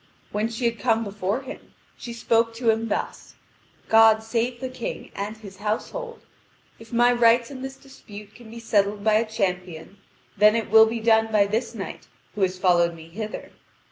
[0.31, 3.35] When she had come before him, she spoke to him thus:
[3.87, 6.21] "God save the King and his household.
[6.79, 9.97] If my rights in this dispute can be settled by a champion,
[10.35, 13.51] then it will be done by this knight who has followed me hither.